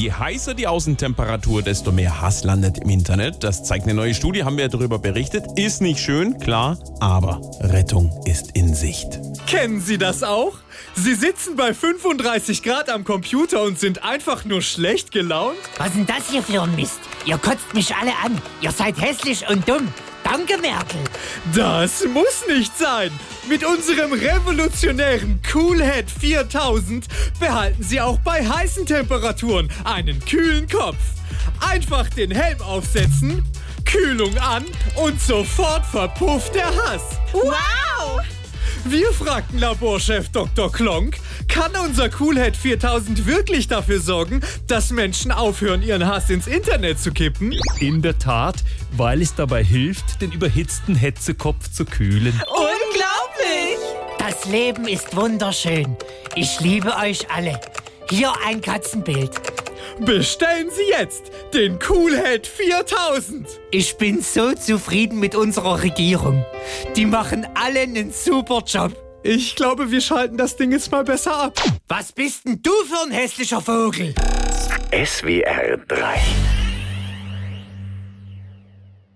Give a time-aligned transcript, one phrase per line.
[0.00, 3.44] Je heißer die Außentemperatur, desto mehr Hass landet im Internet.
[3.44, 5.44] Das zeigt eine neue Studie, haben wir darüber berichtet.
[5.56, 9.20] Ist nicht schön, klar, aber Rettung ist in Sicht.
[9.46, 10.54] Kennen Sie das auch?
[10.94, 15.58] Sie sitzen bei 35 Grad am Computer und sind einfach nur schlecht gelaunt?
[15.76, 17.00] Was ist denn das hier für ein Mist?
[17.26, 18.40] Ihr kotzt mich alle an.
[18.62, 19.86] Ihr seid hässlich und dumm.
[20.24, 21.00] Danke, Merkel.
[21.54, 23.10] Das muss nicht sein.
[23.50, 27.08] Mit unserem revolutionären Coolhead 4000
[27.40, 30.94] behalten Sie auch bei heißen Temperaturen einen kühlen Kopf.
[31.58, 33.42] Einfach den Helm aufsetzen,
[33.84, 34.64] Kühlung an
[35.04, 37.02] und sofort verpufft der Hass.
[37.32, 38.20] Wow!
[38.84, 40.70] Wir fragten Laborchef Dr.
[40.70, 41.16] Klonk,
[41.48, 47.10] kann unser Coolhead 4000 wirklich dafür sorgen, dass Menschen aufhören, ihren Hass ins Internet zu
[47.10, 47.52] kippen?
[47.80, 52.40] In der Tat, weil es dabei hilft, den überhitzten Hetzekopf zu kühlen.
[52.46, 52.59] Unglaublich!
[54.30, 55.96] Das Leben ist wunderschön.
[56.36, 57.60] Ich liebe euch alle.
[58.08, 59.32] Hier ein Katzenbild.
[59.98, 63.48] Bestellen Sie jetzt den Coolhead 4000!
[63.72, 66.44] Ich bin so zufrieden mit unserer Regierung.
[66.94, 68.92] Die machen alle einen super Job.
[69.24, 71.60] Ich glaube, wir schalten das Ding jetzt mal besser ab.
[71.88, 74.14] Was bist denn du für ein hässlicher Vogel?
[74.92, 76.59] SWR 3